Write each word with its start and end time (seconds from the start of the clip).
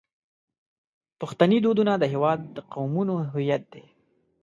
پښتني 1.19 1.57
دودونه 1.65 1.93
د 1.97 2.03
هیواد 2.13 2.39
د 2.55 2.57
قومونو 2.73 3.13
هویت 3.31 3.63
دی. 3.73 3.85